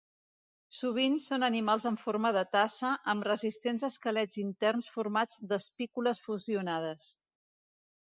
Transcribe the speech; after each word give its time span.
Sovint 0.77 1.17
són 1.25 1.47
animals 1.47 1.85
en 1.89 1.99
forma 2.05 2.31
de 2.39 2.43
tassa, 2.57 2.95
amb 3.15 3.27
resistents 3.29 3.87
esquelets 3.91 4.43
interns 4.47 4.91
formats 4.97 5.41
d'espícules 5.53 6.27
fusionades. 6.29 7.11